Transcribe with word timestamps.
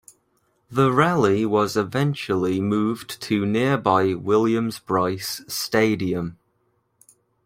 The 0.71 0.91
rally 0.91 1.45
was 1.45 1.77
eventually 1.77 2.59
moved 2.59 3.21
to 3.21 3.45
nearby 3.45 4.15
Williams-Brice 4.15 5.43
Stadium. 5.47 6.39